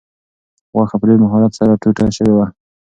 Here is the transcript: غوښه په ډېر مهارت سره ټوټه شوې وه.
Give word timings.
غوښه 0.75 0.95
په 0.99 1.05
ډېر 1.09 1.19
مهارت 1.23 1.51
سره 1.59 1.79
ټوټه 1.81 2.05
شوې 2.17 2.33
وه. 2.35 2.45